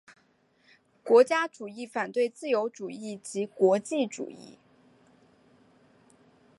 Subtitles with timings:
[1.03, 4.57] 国家主义反对自由主义及国际主义。